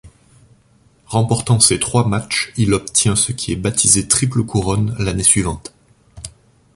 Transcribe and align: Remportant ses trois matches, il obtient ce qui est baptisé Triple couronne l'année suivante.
Remportant 1.05 1.59
ses 1.59 1.77
trois 1.77 2.07
matches, 2.07 2.53
il 2.57 2.73
obtient 2.73 3.15
ce 3.15 3.31
qui 3.33 3.51
est 3.51 3.55
baptisé 3.55 4.07
Triple 4.07 4.41
couronne 4.43 4.95
l'année 4.97 5.21
suivante. 5.21 5.75